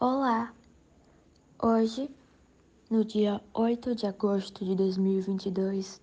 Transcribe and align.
Olá! 0.00 0.52
Hoje, 1.62 2.10
no 2.90 3.04
dia 3.04 3.40
8 3.54 3.94
de 3.94 4.06
agosto 4.08 4.64
de 4.64 4.74
2022, 4.74 6.02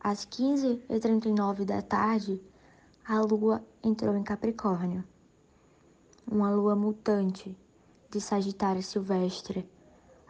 às 0.00 0.26
15h39 0.26 1.64
da 1.64 1.80
tarde, 1.80 2.42
a 3.06 3.20
lua 3.20 3.64
entrou 3.84 4.16
em 4.16 4.24
Capricórnio. 4.24 5.04
Uma 6.26 6.50
lua 6.50 6.74
mutante 6.74 7.56
de 8.10 8.20
Sagitário 8.20 8.82
Silvestre, 8.82 9.66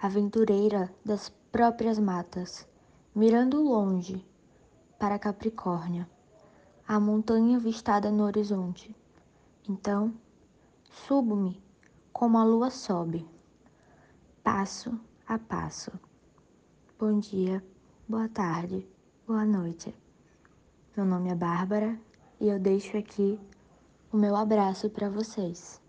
aventureira 0.00 0.94
das 1.02 1.30
próprias 1.50 1.98
matas, 1.98 2.68
mirando 3.14 3.62
longe 3.62 4.22
para 4.98 5.18
Capricórnio, 5.18 6.06
a 6.86 7.00
montanha 7.00 7.58
vistada 7.58 8.10
no 8.10 8.24
horizonte. 8.24 8.94
Então, 9.66 10.12
subo-me 10.90 11.66
como 12.18 12.36
a 12.36 12.42
lua 12.42 12.68
sobe, 12.68 13.24
passo 14.42 14.98
a 15.24 15.38
passo. 15.38 15.92
Bom 16.98 17.20
dia, 17.20 17.64
boa 18.08 18.28
tarde, 18.28 18.84
boa 19.24 19.44
noite. 19.44 19.94
Meu 20.96 21.06
nome 21.06 21.30
é 21.30 21.36
Bárbara 21.36 21.96
e 22.40 22.48
eu 22.48 22.58
deixo 22.58 22.96
aqui 22.96 23.38
o 24.12 24.16
meu 24.16 24.34
abraço 24.34 24.90
para 24.90 25.08
vocês. 25.08 25.80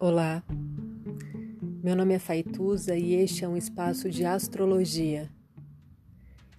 Olá, 0.00 0.42
meu 1.80 1.94
nome 1.94 2.14
é 2.14 2.18
Faituza 2.18 2.96
e 2.96 3.14
este 3.14 3.44
é 3.44 3.48
um 3.48 3.56
espaço 3.56 4.10
de 4.10 4.24
astrologia. 4.24 5.30